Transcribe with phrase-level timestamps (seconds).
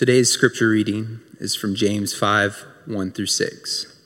[0.00, 4.00] Today's scripture reading is from James 5 1 through 6.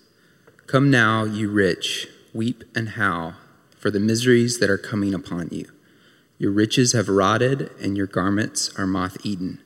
[0.67, 3.34] Come now, you rich, weep and howl
[3.78, 5.70] for the miseries that are coming upon you.
[6.36, 9.62] Your riches have rotted, and your garments are moth eaten.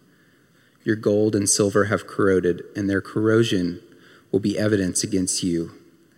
[0.85, 3.81] Your gold and silver have corroded, and their corrosion
[4.31, 5.71] will be evidence against you,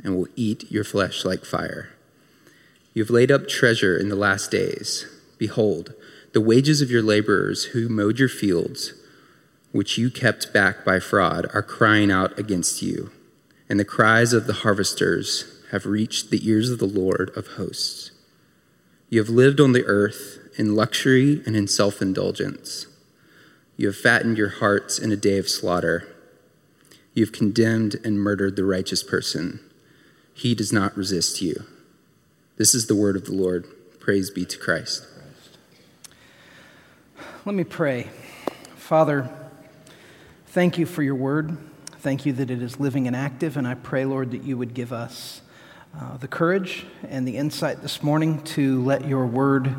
[0.03, 1.91] and will eat your flesh like fire.
[2.95, 5.07] You have laid up treasure in the last days.
[5.39, 5.95] Behold,
[6.33, 8.95] the wages of your laborers who mowed your fields,
[9.73, 13.11] which you kept back by fraud, are crying out against you,
[13.69, 18.11] and the cries of the harvesters have reached the ears of the Lord of hosts.
[19.09, 22.87] You have lived on the earth in luxury and in self indulgence.
[23.77, 26.07] You have fattened your hearts in a day of slaughter.
[27.15, 29.61] You have condemned and murdered the righteous person.
[30.35, 31.65] He does not resist you.
[32.57, 33.67] This is the word of the Lord.
[34.01, 35.07] Praise be to Christ.
[37.45, 38.09] Let me pray.
[38.77, 39.31] Father,
[40.51, 41.57] thank you for your word.
[41.99, 44.75] Thank you that it is living and active, and I pray, Lord, that you would
[44.75, 45.43] give us
[45.97, 49.73] uh, the courage and the insight this morning to let your word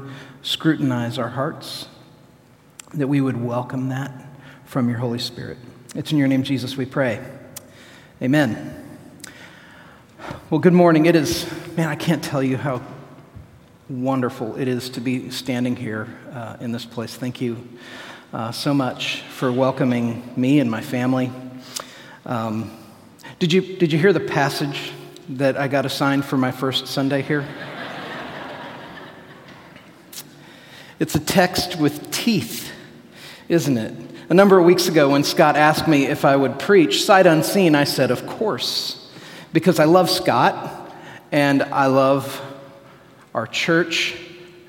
[0.44, 1.88] scrutinize our hearts,
[2.94, 4.14] that we would welcome that
[4.64, 5.58] from your Holy Spirit.
[5.94, 7.22] It's in your name, Jesus, we pray.
[8.22, 8.78] Amen.
[10.50, 11.06] Well, good morning.
[11.06, 12.82] It is, man, I can't tell you how
[13.90, 17.14] wonderful it is to be standing here uh, in this place.
[17.14, 17.68] Thank you
[18.34, 21.32] uh, so much for welcoming me and my family.
[22.26, 22.72] Um,
[23.40, 24.94] did, you, did you hear the passage
[25.30, 27.46] that I got assigned for my first Sunday here?
[31.00, 32.72] it's a text with teeth,
[33.50, 33.94] isn't it?
[34.30, 37.76] A number of weeks ago, when Scott asked me if I would preach, sight unseen,
[37.76, 39.12] I said, Of course,
[39.52, 40.96] because I love Scott
[41.34, 42.42] and I love
[43.36, 44.16] our church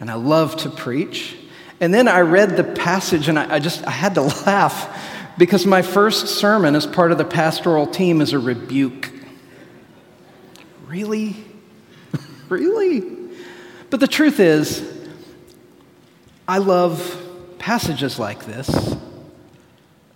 [0.01, 1.37] and I love to preach.
[1.83, 4.89] And then I read the passage and I, I just I had to laugh
[5.37, 9.11] because my first sermon as part of the pastoral team is a rebuke.
[10.87, 11.35] Really?
[12.49, 13.01] really?
[13.91, 14.89] But the truth is,
[16.47, 17.21] I love
[17.59, 18.97] passages like this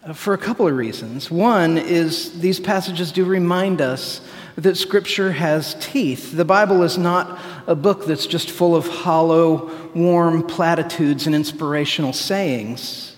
[0.06, 1.30] Uh, for a couple of reasons.
[1.30, 4.20] One is these passages do remind us
[4.54, 6.32] that Scripture has teeth.
[6.32, 12.12] The Bible is not a book that's just full of hollow, warm platitudes and inspirational
[12.12, 13.16] sayings.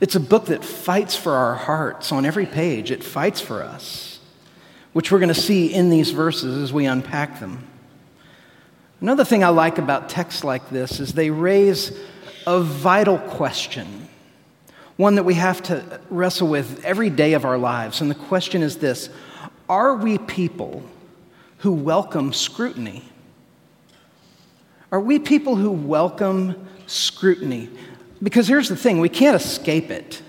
[0.00, 2.90] It's a book that fights for our hearts on every page.
[2.90, 4.10] It fights for us
[4.92, 7.66] which we're going to see in these verses as we unpack them.
[9.00, 11.96] Another thing I like about texts like this is they raise
[12.46, 14.08] a vital question,
[15.00, 18.02] one that we have to wrestle with every day of our lives.
[18.02, 19.08] And the question is this
[19.68, 20.82] Are we people
[21.58, 23.04] who welcome scrutiny?
[24.92, 27.70] Are we people who welcome scrutiny?
[28.22, 30.20] Because here's the thing we can't escape it.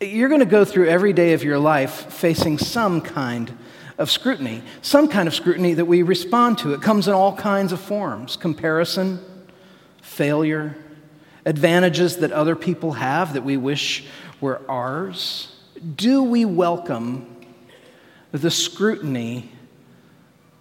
[0.00, 3.56] You're going to go through every day of your life facing some kind
[3.98, 6.72] of scrutiny, some kind of scrutiny that we respond to.
[6.72, 9.22] It comes in all kinds of forms comparison,
[10.00, 10.74] failure,
[11.44, 14.04] advantages that other people have that we wish
[14.40, 15.54] were ours.
[15.96, 17.26] Do we welcome
[18.32, 19.50] the scrutiny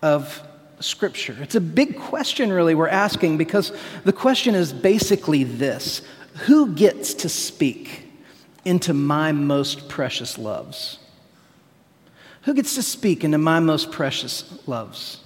[0.02, 0.42] of
[0.80, 1.38] Scripture?
[1.40, 3.72] It's a big question, really, we're asking because
[4.04, 6.02] the question is basically this
[6.46, 8.10] Who gets to speak
[8.66, 11.00] into my most precious loves?
[12.44, 15.23] Who gets to speak into my most precious loves?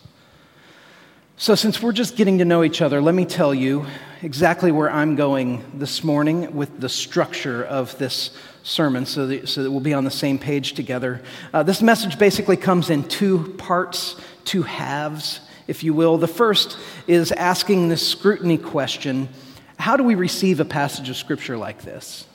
[1.40, 3.86] So, since we're just getting to know each other, let me tell you
[4.24, 8.32] exactly where I'm going this morning with the structure of this
[8.64, 11.22] sermon so that, so that we'll be on the same page together.
[11.54, 16.18] Uh, this message basically comes in two parts, two halves, if you will.
[16.18, 19.30] The first is asking this scrutiny question
[19.78, 22.26] How do we receive a passage of Scripture like this?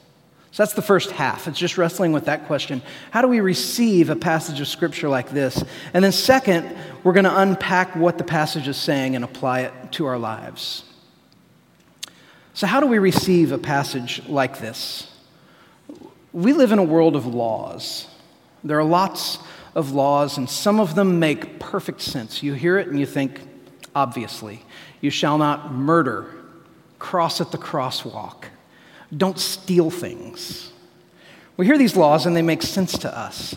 [0.53, 1.49] So that's the first half.
[1.49, 2.83] It's just wrestling with that question.
[3.11, 5.65] How do we receive a passage of scripture like this?
[5.95, 9.93] And then, second, we're going to unpack what the passage is saying and apply it
[9.93, 10.85] to our lives.
[12.53, 15.11] So, how do we receive a passage like this?
[16.35, 18.07] We live in a world of laws.
[18.63, 19.39] There are lots
[19.75, 22.43] of laws, and some of them make perfect sense.
[22.43, 23.41] You hear it and you think,
[23.97, 24.63] obviously,
[25.01, 26.27] you shall not murder,
[26.99, 28.45] cross at the crosswalk
[29.17, 30.73] don't steal things.
[31.57, 33.55] We hear these laws and they make sense to us,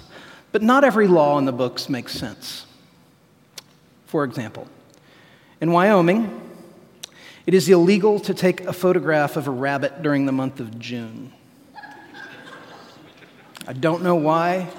[0.52, 2.66] but not every law in the books makes sense.
[4.06, 4.68] For example,
[5.62, 6.42] in Wyoming,
[7.46, 11.32] it is illegal to take a photograph of a rabbit during the month of June.
[13.68, 14.70] I don't know why,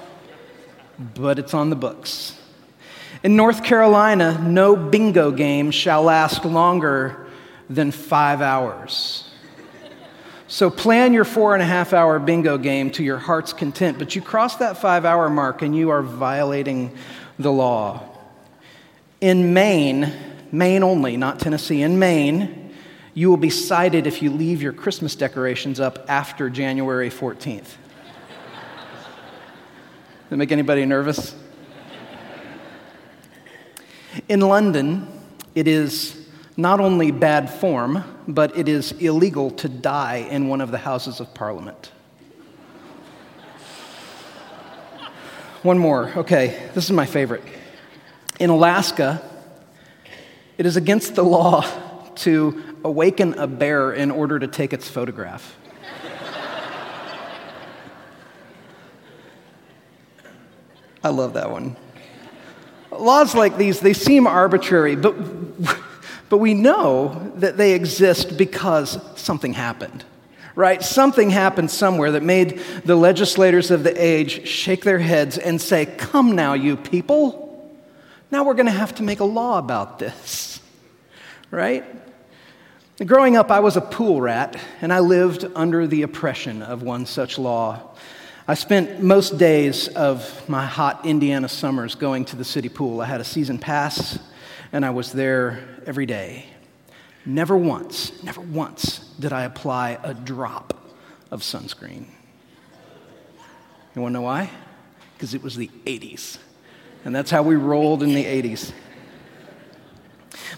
[1.15, 2.39] but it's on the books.
[3.23, 7.27] In North Carolina, no bingo game shall last longer
[7.69, 9.26] than five hours.
[10.49, 14.15] So plan your four and a half hour bingo game to your heart's content, but
[14.15, 16.95] you cross that five hour mark and you are violating
[17.37, 18.01] the law.
[19.19, 20.13] In Maine,
[20.51, 22.73] Maine only, not Tennessee, in Maine,
[23.13, 27.63] you will be cited if you leave your Christmas decorations up after January 14th.
[27.63, 27.75] Does
[30.29, 31.35] that make anybody nervous?
[34.29, 35.07] In London,
[35.55, 36.16] it is
[36.57, 41.19] not only bad form, but it is illegal to die in one of the Houses
[41.19, 41.91] of Parliament.
[45.61, 46.11] One more.
[46.17, 47.43] Okay, this is my favorite.
[48.39, 49.21] In Alaska,
[50.57, 51.63] it is against the law
[52.15, 55.55] to awaken a bear in order to take its photograph.
[61.03, 61.75] I love that one.
[62.91, 65.15] Laws like these, they seem arbitrary, but
[66.29, 70.03] but we know that they exist because something happened,
[70.55, 70.83] right?
[70.83, 75.85] Something happened somewhere that made the legislators of the age shake their heads and say,
[75.85, 77.45] Come now, you people.
[78.29, 80.59] Now we're going to have to make a law about this,
[81.49, 81.85] right?
[83.05, 87.05] Growing up, I was a pool rat, and I lived under the oppression of one
[87.05, 87.95] such law.
[88.49, 92.99] I spent most days of my hot Indiana summers going to the city pool.
[92.99, 94.17] I had a season pass
[94.71, 96.45] and I was there every day.
[97.25, 100.73] Never once, never once did I apply a drop
[101.31, 102.05] of sunscreen.
[103.95, 104.49] You wanna know why?
[105.15, 106.37] Because it was the 80s.
[107.03, 108.71] And that's how we rolled in the 80s.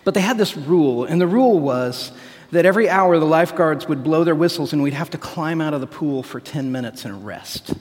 [0.03, 2.11] But they had this rule, and the rule was
[2.51, 5.73] that every hour the lifeguards would blow their whistles and we'd have to climb out
[5.73, 7.73] of the pool for 10 minutes and rest.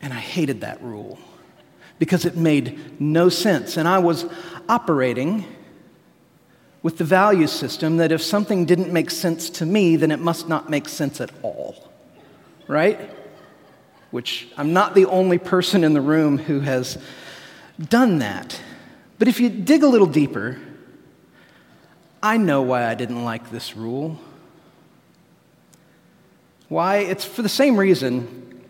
[0.00, 1.18] And I hated that rule
[1.98, 3.76] because it made no sense.
[3.76, 4.24] And I was
[4.68, 5.44] operating
[6.82, 10.48] with the value system that if something didn't make sense to me, then it must
[10.48, 11.90] not make sense at all.
[12.66, 13.10] Right?
[14.10, 16.98] Which I'm not the only person in the room who has
[17.88, 18.60] done that.
[19.18, 20.58] But if you dig a little deeper,
[22.22, 24.18] I know why I didn't like this rule.
[26.68, 26.98] Why?
[26.98, 28.64] It's for the same reason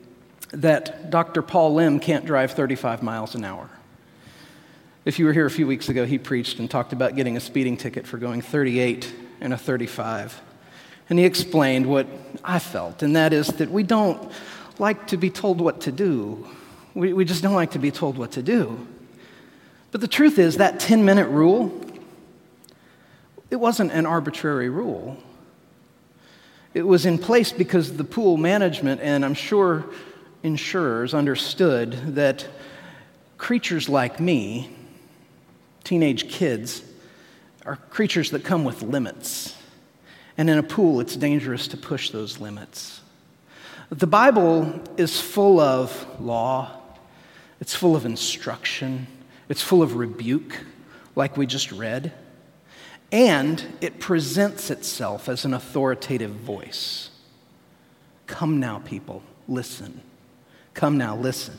[0.53, 1.43] that Dr.
[1.43, 3.69] Paul Lim can't drive 35 miles an hour.
[5.05, 7.41] If you were here a few weeks ago, he preached and talked about getting a
[7.41, 10.41] speeding ticket for going 38 and a 35.
[11.09, 12.07] And he explained what
[12.45, 14.31] I felt, and that is that we don't
[14.79, 16.47] like to be told what to do.
[16.95, 18.87] We, we just don't like to be told what to do.
[19.91, 21.81] But the truth is, that 10 minute rule,
[23.51, 25.17] it wasn't an arbitrary rule.
[26.75, 29.87] It was in place because the pool management, and I'm sure
[30.43, 32.47] insurers understood that
[33.39, 34.75] creatures like me,
[35.89, 36.83] teenage kids,
[37.65, 39.57] are creatures that come with limits.
[40.37, 43.01] And in a pool, it's dangerous to push those limits.
[43.89, 46.79] The Bible is full of law,
[47.59, 49.07] it's full of instruction,
[49.49, 50.63] it's full of rebuke,
[51.17, 52.13] like we just read,
[53.11, 57.09] and it presents itself as an authoritative voice.
[58.27, 60.03] Come now, people, listen.
[60.75, 61.57] Come now, listen.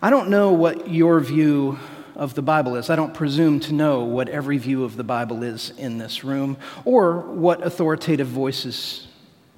[0.00, 1.80] I don't know what your view
[2.16, 2.90] of the Bible is.
[2.90, 6.56] I don't presume to know what every view of the Bible is in this room
[6.84, 9.06] or what authoritative voices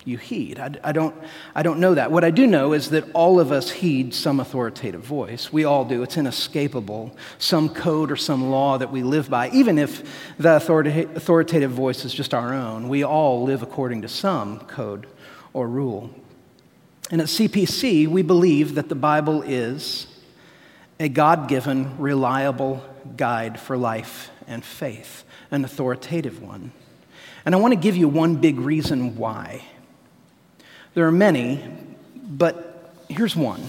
[0.05, 0.58] you heed.
[0.58, 1.14] I, I, don't,
[1.55, 2.10] I don't know that.
[2.10, 5.52] What I do know is that all of us heed some authoritative voice.
[5.52, 6.02] We all do.
[6.02, 7.16] It's inescapable.
[7.38, 12.14] Some code or some law that we live by, even if the authoritative voice is
[12.14, 12.88] just our own.
[12.88, 15.06] We all live according to some code
[15.52, 16.11] or rule.
[17.11, 20.06] And at CPC, we believe that the Bible is
[21.00, 22.83] a God given, reliable
[23.17, 26.73] guide for life and faith, an authoritative one.
[27.45, 29.64] And I want to give you one big reason why.
[30.95, 31.64] There are many,
[32.14, 33.62] but here's one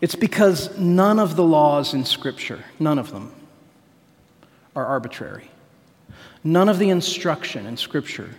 [0.00, 3.32] it's because none of the laws in Scripture, none of them,
[4.74, 5.48] are arbitrary.
[6.42, 8.30] None of the instruction in Scripture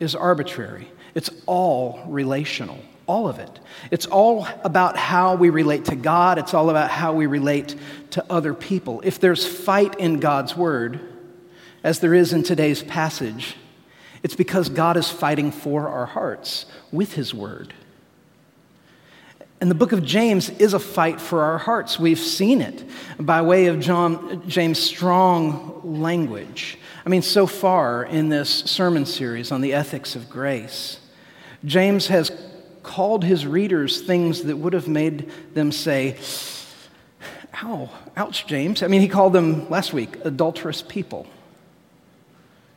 [0.00, 0.90] is arbitrary.
[1.14, 3.60] It's all relational, all of it.
[3.90, 7.74] It's all about how we relate to God, it's all about how we relate
[8.10, 9.00] to other people.
[9.04, 11.00] If there's fight in God's word,
[11.84, 13.56] as there is in today's passage,
[14.22, 17.74] it's because God is fighting for our hearts with his word.
[19.60, 21.98] And the book of James is a fight for our hearts.
[21.98, 22.84] We've seen it
[23.18, 26.78] by way of John, James' strong language.
[27.06, 30.98] I mean, so far in this sermon series on the ethics of grace,
[31.64, 32.30] James has
[32.82, 36.16] called his readers things that would have made them say,
[37.62, 38.82] Ow, ouch, James.
[38.82, 41.26] I mean, he called them last week adulterous people.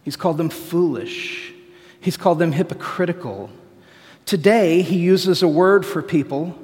[0.03, 1.53] He's called them foolish.
[1.99, 3.49] He's called them hypocritical.
[4.25, 6.57] Today, he uses a word for people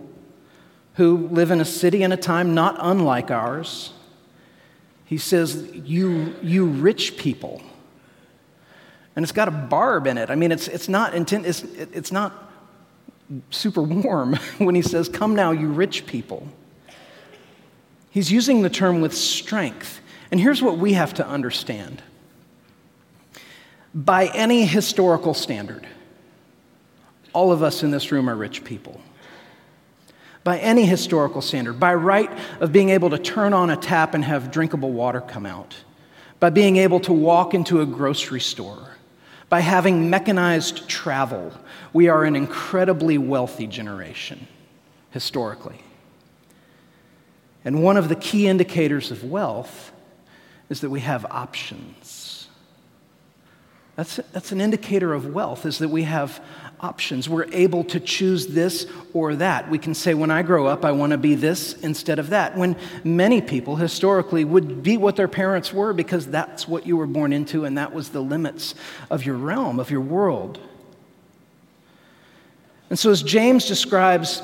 [0.95, 3.93] who live in a city and a time not unlike ours.
[5.05, 7.61] He says, You, you rich people.
[9.15, 10.29] And it's got a barb in it.
[10.29, 12.50] I mean, it's, it's, not, intent, it's, it's not
[13.49, 16.47] super warm when he says, Come now, you rich people.
[18.09, 20.01] He's using the term with strength.
[20.31, 22.01] And here's what we have to understand
[23.93, 25.85] by any historical standard,
[27.33, 29.01] all of us in this room are rich people.
[30.43, 34.23] By any historical standard, by right of being able to turn on a tap and
[34.23, 35.75] have drinkable water come out,
[36.39, 38.90] by being able to walk into a grocery store,
[39.51, 41.51] by having mechanized travel,
[41.91, 44.47] we are an incredibly wealthy generation,
[45.09, 45.83] historically.
[47.65, 49.91] And one of the key indicators of wealth
[50.69, 52.47] is that we have options.
[53.97, 56.41] That's, that's an indicator of wealth, is that we have
[56.81, 57.29] options.
[57.29, 59.69] We're able to choose this or that.
[59.69, 62.57] We can say, when I grow up, I want to be this instead of that.
[62.57, 67.07] When many people historically would be what their parents were because that's what you were
[67.07, 68.75] born into and that was the limits
[69.09, 70.59] of your realm, of your world.
[72.89, 74.41] And so, as James describes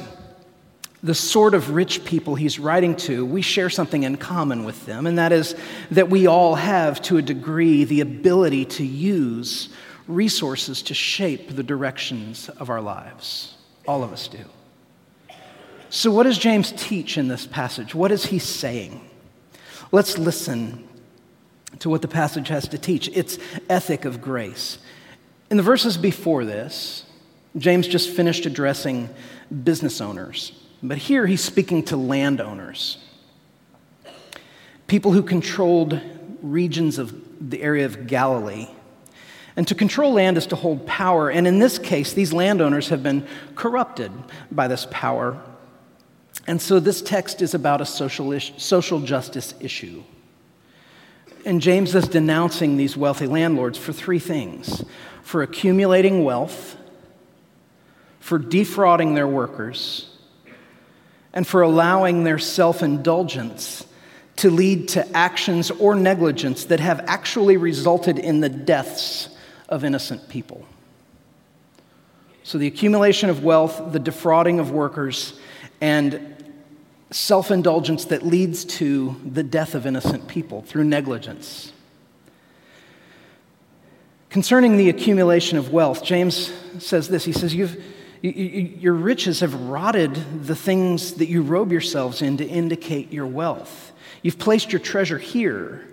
[1.04, 5.06] the sort of rich people he's writing to, we share something in common with them,
[5.06, 5.56] and that is
[5.92, 9.70] that we all have, to a degree, the ability to use
[10.08, 13.56] resources to shape the directions of our lives.
[13.88, 14.46] All of us do.
[15.90, 17.96] So, what does James teach in this passage?
[17.96, 19.02] What is he saying?
[19.92, 20.88] Let's listen
[21.80, 23.10] to what the passage has to teach.
[23.14, 23.38] It's
[23.70, 24.80] ethic of grace.
[25.50, 27.06] In the verses before this,
[27.58, 29.10] James just finished addressing
[29.64, 30.52] business owners,
[30.84, 32.98] but here he's speaking to landowners,
[34.88, 36.02] people who controlled
[36.42, 38.68] regions of the area of Galilee
[39.58, 41.32] and to control land is to hold power.
[41.32, 44.12] And in this case, these landowners have been corrupted
[44.52, 45.42] by this power.
[46.46, 50.04] And so this text is about a social, social justice issue.
[51.44, 54.86] And James is denouncing these wealthy landlords for three things
[55.24, 56.78] for accumulating wealth,
[58.22, 60.10] for defrauding their workers,
[61.34, 63.86] and for allowing their self indulgence
[64.38, 69.30] to lead to actions or negligence that have actually resulted in the deaths
[69.70, 70.66] of innocent people.
[72.44, 75.38] So, the accumulation of wealth, the defrauding of workers,
[75.82, 76.38] and
[77.12, 81.74] self indulgence that leads to the death of innocent people through negligence.
[84.30, 87.82] Concerning the accumulation of wealth, James says this He says, You've,
[88.22, 93.12] you, you, Your riches have rotted the things that you robe yourselves in to indicate
[93.12, 93.92] your wealth.
[94.22, 95.86] You've placed your treasure here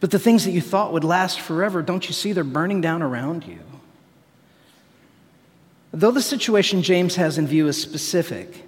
[0.00, 3.02] but the things that you thought would last forever, don't you see they're burning down
[3.02, 3.60] around you?
[5.92, 8.64] Though the situation James has in view is specific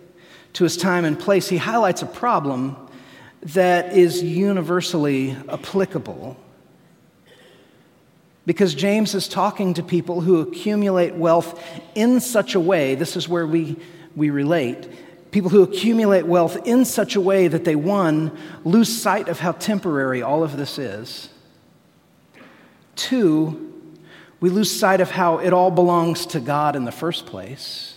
[0.55, 2.77] to his time and place, he highlights a problem
[3.43, 6.37] that is universally applicable.
[8.45, 11.63] Because James is talking to people who accumulate wealth
[11.95, 13.77] in such a way, this is where we,
[14.17, 14.89] we relate,
[15.33, 19.53] people who accumulate wealth in such a way that they, one, lose sight of how
[19.53, 21.31] temporary all of this is.
[22.95, 23.73] Two,
[24.41, 27.97] we lose sight of how it all belongs to God in the first place.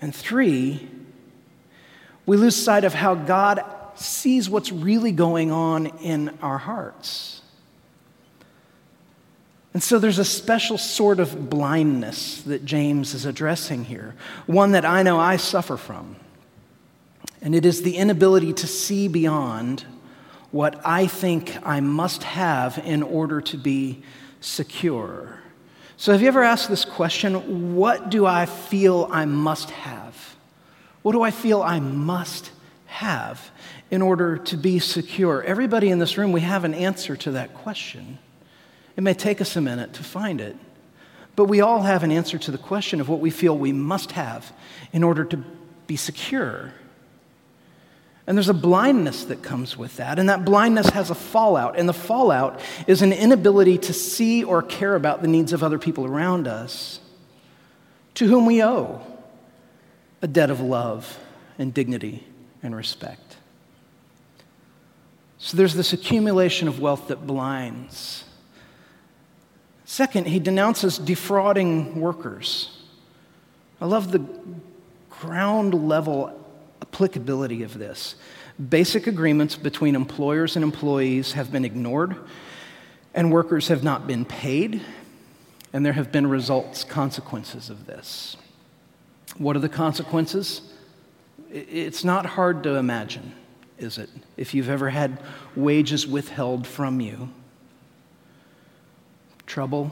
[0.00, 0.88] And three,
[2.24, 3.64] we lose sight of how God
[3.96, 7.42] sees what's really going on in our hearts.
[9.74, 14.14] And so there's a special sort of blindness that James is addressing here,
[14.46, 16.16] one that I know I suffer from.
[17.42, 19.84] And it is the inability to see beyond
[20.50, 24.02] what I think I must have in order to be
[24.40, 25.38] secure.
[25.96, 27.74] So, have you ever asked this question?
[27.74, 30.36] What do I feel I must have?
[31.02, 32.50] What do I feel I must
[32.86, 33.50] have
[33.90, 35.42] in order to be secure?
[35.42, 38.18] Everybody in this room, we have an answer to that question.
[38.98, 40.56] It may take us a minute to find it,
[41.36, 44.10] but we all have an answer to the question of what we feel we must
[44.10, 44.52] have
[44.92, 45.36] in order to
[45.86, 46.72] be secure.
[48.26, 51.88] And there's a blindness that comes with that, and that blindness has a fallout, and
[51.88, 56.04] the fallout is an inability to see or care about the needs of other people
[56.04, 56.98] around us,
[58.14, 59.00] to whom we owe
[60.22, 61.20] a debt of love
[61.56, 62.26] and dignity
[62.64, 63.36] and respect.
[65.38, 68.24] So there's this accumulation of wealth that blinds.
[69.90, 72.82] Second, he denounces defrauding workers.
[73.80, 74.22] I love the
[75.08, 76.38] ground level
[76.82, 78.14] applicability of this.
[78.68, 82.16] Basic agreements between employers and employees have been ignored,
[83.14, 84.82] And workers have not been paid,
[85.72, 88.36] and there have been results, consequences of this.
[89.38, 90.60] What are the consequences?
[91.50, 93.32] It's not hard to imagine,
[93.78, 94.10] is it?
[94.36, 95.18] If you've ever had
[95.56, 97.30] wages withheld from you,
[99.48, 99.90] trouble,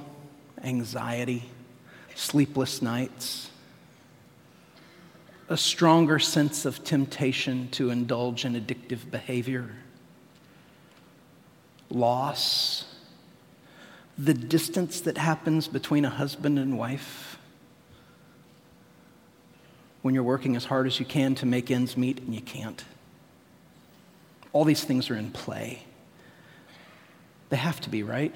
[0.63, 1.43] anxiety,
[2.15, 3.51] sleepless nights,
[5.49, 9.71] a stronger sense of temptation to indulge in addictive behavior,
[11.91, 12.85] loss,
[14.19, 17.39] the distance that happens between a husband and wife
[20.03, 22.85] when you're working as hard as you can to make ends meet and you can't.
[24.53, 25.83] All these things are in play.
[27.49, 28.35] They have to be, right?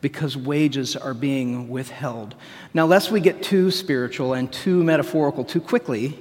[0.00, 2.34] Because wages are being withheld.
[2.72, 6.18] Now, lest we get too spiritual and too metaphorical too quickly,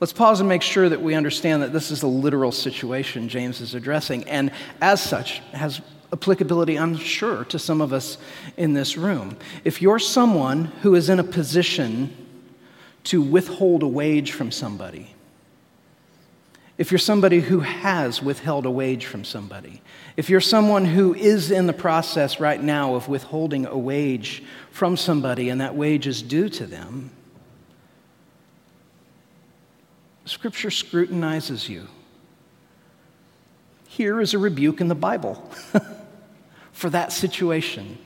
[0.00, 3.60] let's pause and make sure that we understand that this is a literal situation James
[3.60, 5.80] is addressing, and as such, has
[6.12, 8.16] applicability, I'm sure, to some of us
[8.56, 9.36] in this room.
[9.64, 12.16] If you're someone who is in a position
[13.04, 15.15] to withhold a wage from somebody,
[16.78, 19.80] if you're somebody who has withheld a wage from somebody,
[20.16, 24.96] if you're someone who is in the process right now of withholding a wage from
[24.96, 27.10] somebody and that wage is due to them,
[30.26, 31.86] Scripture scrutinizes you.
[33.86, 35.50] Here is a rebuke in the Bible
[36.72, 37.96] for that situation.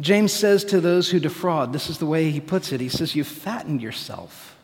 [0.00, 2.80] James says to those who defraud, this is the way he puts it.
[2.80, 4.56] He says, You've fattened yourself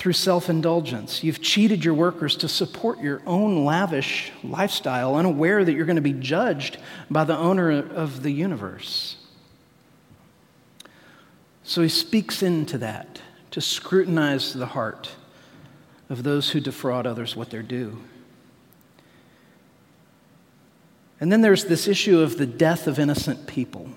[0.00, 1.22] through self indulgence.
[1.22, 6.02] You've cheated your workers to support your own lavish lifestyle, unaware that you're going to
[6.02, 6.78] be judged
[7.10, 9.16] by the owner of the universe.
[11.62, 15.10] So he speaks into that to scrutinize the heart
[16.08, 18.02] of those who defraud others what they're due.
[21.20, 23.90] And then there's this issue of the death of innocent people.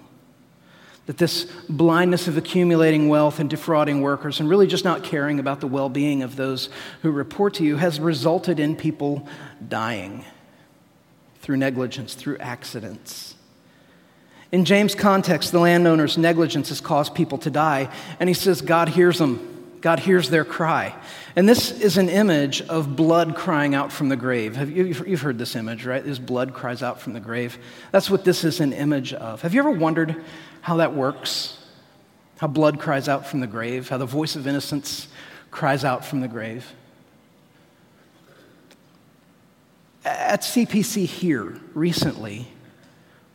[1.06, 5.60] That this blindness of accumulating wealth and defrauding workers and really just not caring about
[5.60, 6.70] the well being of those
[7.02, 9.28] who report to you has resulted in people
[9.68, 10.24] dying
[11.42, 13.36] through negligence, through accidents.
[14.54, 18.88] In James' context, the landowner's negligence has caused people to die, and he says God
[18.88, 19.50] hears them.
[19.82, 20.96] God hears their cry.
[21.36, 24.56] And this is an image of blood crying out from the grave.
[24.56, 26.02] Have you, you've heard this image, right?
[26.02, 27.58] This blood cries out from the grave.
[27.92, 29.42] That's what this is an image of.
[29.42, 30.24] Have you ever wondered
[30.64, 31.58] how that works?
[32.38, 35.10] How blood cries out from the grave, how the voice of innocence
[35.52, 36.74] cries out from the grave.
[40.06, 42.48] At CPC here recently,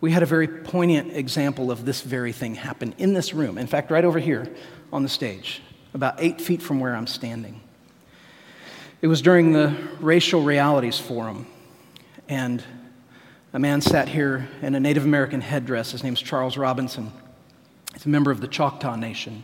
[0.01, 3.59] we had a very poignant example of this very thing happen in this room.
[3.59, 4.51] In fact, right over here
[4.91, 5.61] on the stage,
[5.93, 7.61] about eight feet from where I'm standing.
[9.03, 11.47] It was during the Racial Realities Forum,
[12.27, 12.65] and
[13.53, 15.93] a man sat here in a Native American headdress.
[15.93, 17.13] His name's Charles Robinson.
[17.95, 19.43] He's a member of the Choctaw Nation.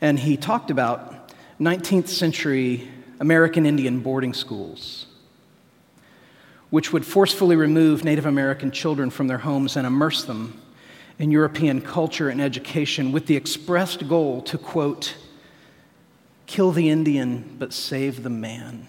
[0.00, 2.88] And he talked about 19th century
[3.20, 5.06] American Indian boarding schools,
[6.70, 10.60] which would forcefully remove Native American children from their homes and immerse them
[11.18, 15.14] in European culture and education with the expressed goal to, quote,
[16.46, 18.86] kill the Indian but save the man.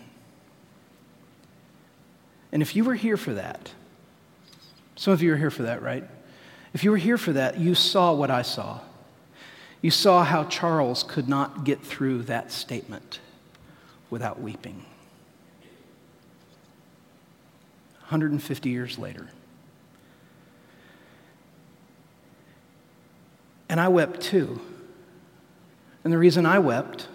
[2.51, 3.71] And if you were here for that,
[4.97, 6.03] some of you are here for that, right?
[6.73, 8.79] If you were here for that, you saw what I saw.
[9.79, 13.19] You saw how Charles could not get through that statement
[14.10, 14.83] without weeping.
[17.99, 19.29] 150 years later.
[23.69, 24.60] And I wept too.
[26.03, 27.07] And the reason I wept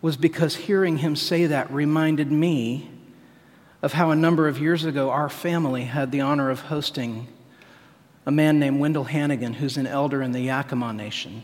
[0.00, 2.90] was because hearing him say that reminded me
[3.82, 7.26] of how a number of years ago our family had the honor of hosting
[8.24, 11.42] a man named Wendell Hannigan, who's an elder in the Yakima Nation,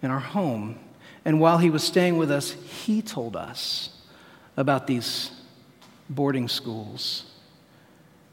[0.00, 0.78] in our home.
[1.24, 3.90] And while he was staying with us, he told us
[4.56, 5.30] about these
[6.08, 7.24] boarding schools.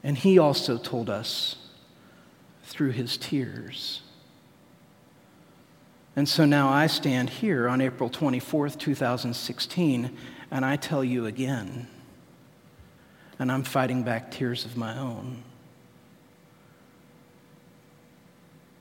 [0.02, 1.56] And he also told us
[2.64, 4.00] through his tears.
[6.14, 10.16] And so now I stand here on April 24th, 2016,
[10.50, 11.88] and I tell you again
[13.38, 15.42] and I'm fighting back tears of my own.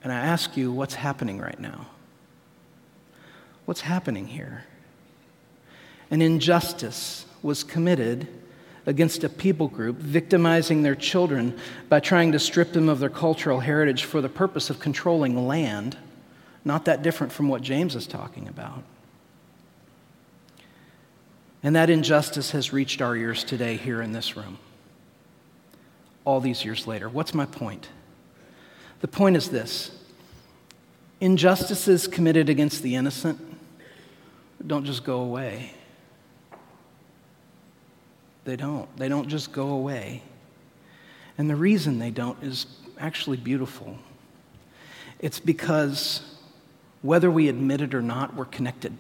[0.03, 1.87] And I ask you, what's happening right now?
[3.65, 4.65] What's happening here?
[6.11, 8.27] An injustice was committed
[8.85, 11.57] against a people group, victimizing their children
[11.89, 15.97] by trying to strip them of their cultural heritage for the purpose of controlling land,
[16.63, 18.83] not that different from what James is talking about.
[21.65, 24.59] And that injustice has reached our ears today here in this room.
[26.23, 27.09] all these years later.
[27.09, 27.89] What's my point?
[29.01, 29.91] The point is this
[31.19, 33.39] injustices committed against the innocent
[34.65, 35.73] don't just go away.
[38.45, 38.95] They don't.
[38.97, 40.23] They don't just go away.
[41.37, 42.65] And the reason they don't is
[42.99, 43.97] actually beautiful.
[45.19, 46.37] It's because
[47.01, 48.97] whether we admit it or not, we're connected.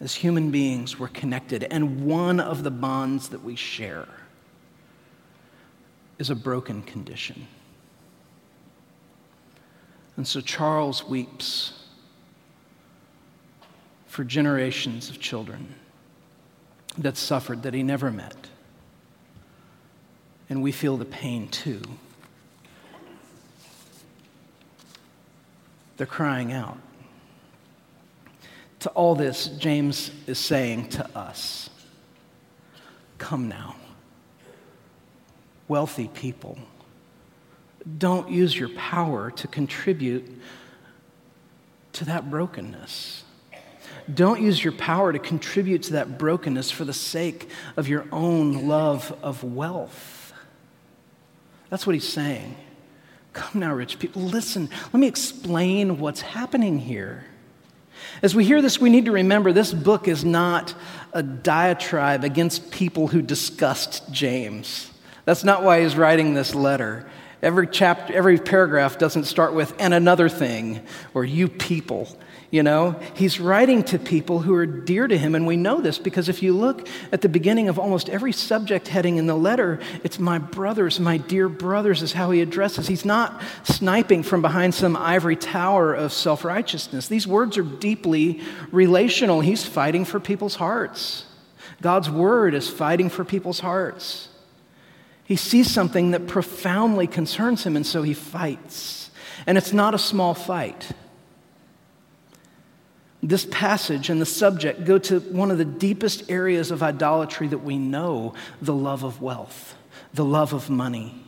[0.00, 1.64] As human beings, we're connected.
[1.64, 4.06] And one of the bonds that we share
[6.18, 7.46] is a broken condition.
[10.16, 11.84] And so Charles weeps
[14.06, 15.74] for generations of children
[16.98, 18.48] that suffered that he never met.
[20.48, 21.82] And we feel the pain too.
[25.96, 26.78] They're crying out.
[28.86, 31.70] To all this, James is saying to us
[33.18, 33.74] Come now,
[35.66, 36.56] wealthy people.
[37.98, 40.40] Don't use your power to contribute
[41.94, 43.24] to that brokenness.
[44.14, 48.68] Don't use your power to contribute to that brokenness for the sake of your own
[48.68, 50.32] love of wealth.
[51.70, 52.54] That's what he's saying.
[53.32, 54.70] Come now, rich people, listen.
[54.92, 57.24] Let me explain what's happening here.
[58.22, 60.74] As we hear this, we need to remember this book is not
[61.12, 64.90] a diatribe against people who discussed James.
[65.24, 67.08] That's not why he's writing this letter.
[67.46, 70.80] Every chapter, every paragraph doesn't start with and another thing
[71.14, 72.08] or you people.
[72.50, 75.96] You know, he's writing to people who are dear to him, and we know this
[75.96, 79.78] because if you look at the beginning of almost every subject heading in the letter,
[80.02, 82.88] it's my brothers, my dear brothers, is how he addresses.
[82.88, 87.06] He's not sniping from behind some ivory tower of self righteousness.
[87.06, 88.40] These words are deeply
[88.72, 89.40] relational.
[89.40, 91.26] He's fighting for people's hearts.
[91.80, 94.30] God's word is fighting for people's hearts.
[95.26, 99.10] He sees something that profoundly concerns him, and so he fights.
[99.46, 100.92] And it's not a small fight.
[103.22, 107.58] This passage and the subject go to one of the deepest areas of idolatry that
[107.58, 109.74] we know the love of wealth,
[110.14, 111.20] the love of money,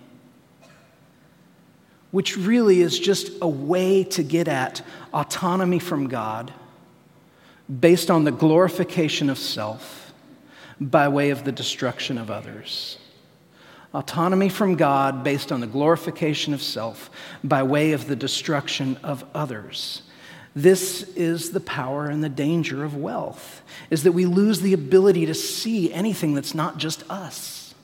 [2.13, 4.81] which really is just a way to get at
[5.13, 6.53] autonomy from God
[7.81, 10.13] based on the glorification of self
[10.81, 12.99] by way of the destruction of others.
[13.94, 17.11] Autonomy from God based on the glorification of self
[17.42, 20.03] by way of the destruction of others.
[20.55, 25.27] This is the power and the danger of wealth, is that we lose the ability
[25.27, 27.74] to see anything that's not just us.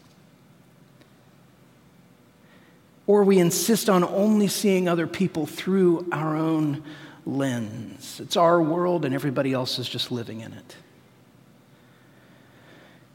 [3.06, 6.82] Or we insist on only seeing other people through our own
[7.26, 8.20] lens.
[8.20, 10.76] It's our world and everybody else is just living in it.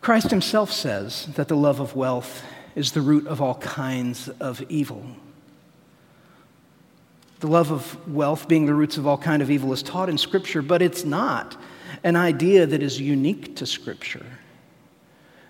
[0.01, 2.43] Christ himself says that the love of wealth
[2.75, 5.03] is the root of all kinds of evil.
[7.39, 10.17] The love of wealth being the roots of all kind of evil is taught in
[10.17, 11.55] Scripture, but it's not
[12.03, 14.25] an idea that is unique to Scripture.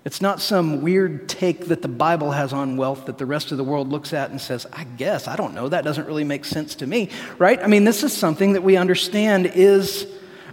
[0.05, 3.57] It's not some weird take that the Bible has on wealth that the rest of
[3.57, 6.45] the world looks at and says, I guess, I don't know, that doesn't really make
[6.45, 7.61] sense to me, right?
[7.61, 10.07] I mean, this is something that we understand is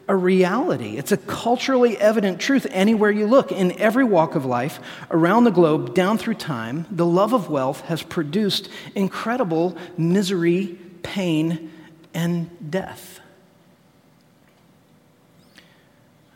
[0.09, 0.97] a reality.
[0.97, 3.51] It's a culturally evident truth anywhere you look.
[3.51, 7.83] In every walk of life, around the globe, down through time, the love of wealth
[7.83, 11.71] has produced incredible misery pain,
[12.13, 13.21] and death.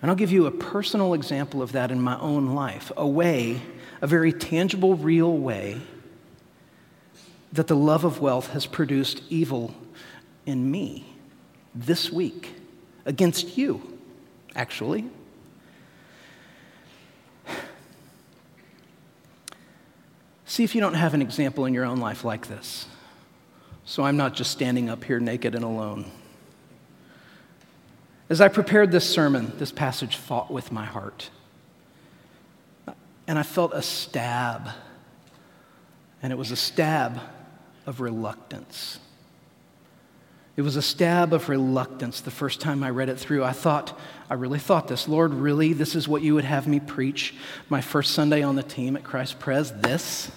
[0.01, 3.61] And I'll give you a personal example of that in my own life, a way,
[4.01, 5.81] a very tangible, real way
[7.53, 9.75] that the love of wealth has produced evil
[10.47, 11.05] in me
[11.75, 12.55] this week
[13.05, 13.99] against you,
[14.55, 15.05] actually.
[20.47, 22.87] See if you don't have an example in your own life like this
[23.91, 26.09] so I'm not just standing up here naked and alone.
[28.29, 31.29] As I prepared this sermon, this passage fought with my heart.
[33.27, 34.69] And I felt a stab.
[36.23, 37.19] And it was a stab
[37.85, 39.01] of reluctance.
[40.61, 43.43] It was a stab of reluctance the first time I read it through.
[43.43, 45.09] I thought, I really thought this.
[45.09, 45.73] Lord, really?
[45.73, 47.33] This is what you would have me preach
[47.71, 49.73] my first Sunday on the team at Christ Pres?
[49.73, 50.31] This?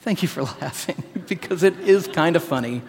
[0.00, 2.80] Thank you for laughing because it is kind of funny.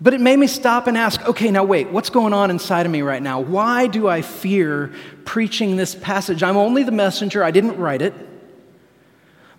[0.00, 2.92] But it made me stop and ask okay, now wait, what's going on inside of
[2.92, 3.40] me right now?
[3.40, 4.94] Why do I fear
[5.26, 6.42] preaching this passage?
[6.42, 8.14] I'm only the messenger, I didn't write it.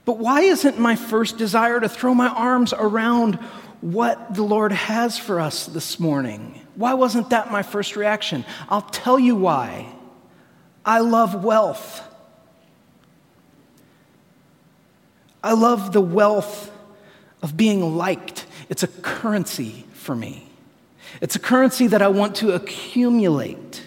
[0.04, 3.38] But why isn't my first desire to throw my arms around
[3.82, 6.62] what the Lord has for us this morning?
[6.76, 8.46] Why wasn't that my first reaction?
[8.70, 9.94] I'll tell you why.
[10.86, 12.02] I love wealth.
[15.44, 16.72] I love the wealth
[17.42, 18.46] of being liked.
[18.70, 20.50] It's a currency for me.
[21.22, 23.84] It's a currency that I want to accumulate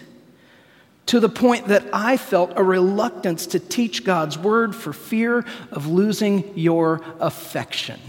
[1.07, 5.87] to the point that I felt a reluctance to teach God's word for fear of
[5.87, 7.99] losing your affection.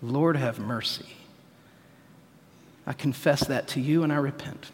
[0.00, 1.06] Lord, have mercy.
[2.86, 4.70] I confess that to you and I repent.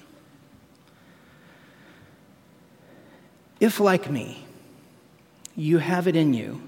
[3.61, 4.45] If, like me,
[5.57, 6.63] you have it in you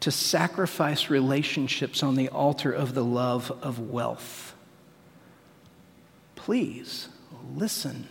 [0.00, 4.54] to sacrifice relationships on the altar of the love of wealth,
[6.36, 7.08] please
[7.54, 8.08] listen.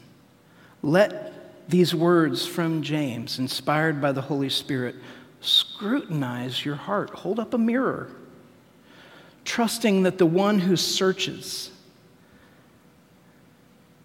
[0.82, 4.96] Let these words from James, inspired by the Holy Spirit,
[5.39, 7.10] scrutinize your heart.
[7.12, 8.10] Hold up a mirror,
[9.46, 11.72] trusting that the one who searches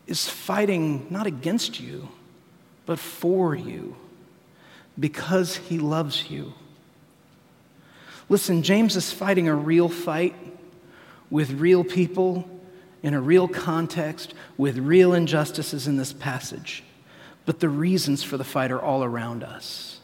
[0.07, 2.09] is fighting not against you,
[2.87, 3.97] but for you
[4.99, 6.55] because he loves you.
[8.29, 10.35] Listen, James is fighting a real fight
[11.31, 12.49] with real people
[13.03, 16.83] in a real context with real injustices in this passage.
[17.47, 20.01] But the reasons for the fight are all around us.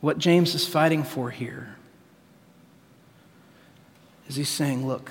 [0.00, 1.77] What James is fighting for here
[4.28, 5.10] is he's saying, look,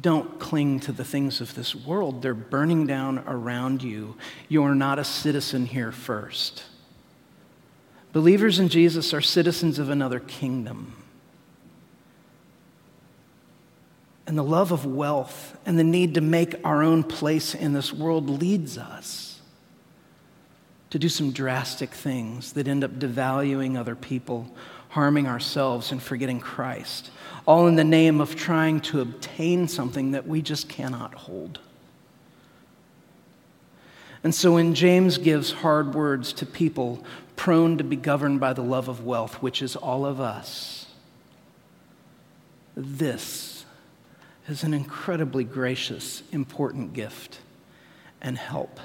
[0.00, 2.20] don't cling to the things of this world.
[2.20, 4.16] They're burning down around you.
[4.48, 6.64] You're not a citizen here first.
[8.12, 10.94] Believers in Jesus are citizens of another kingdom.
[14.26, 17.92] And the love of wealth and the need to make our own place in this
[17.92, 19.40] world leads us
[20.90, 24.50] to do some drastic things that end up devaluing other people,
[24.88, 27.10] harming ourselves, and forgetting Christ
[27.48, 31.58] all in the name of trying to obtain something that we just cannot hold.
[34.22, 37.02] And so when James gives hard words to people
[37.36, 40.88] prone to be governed by the love of wealth, which is all of us,
[42.76, 43.64] this
[44.46, 47.38] is an incredibly gracious, important gift
[48.20, 48.78] and help.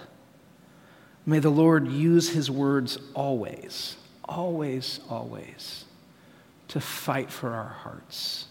[1.26, 5.84] May the Lord use his words always, always, always
[6.74, 8.48] to fight for our hearts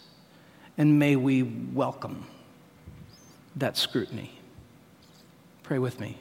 [0.79, 2.25] and may we welcome
[3.57, 4.31] that scrutiny.
[5.65, 6.17] Pray with me.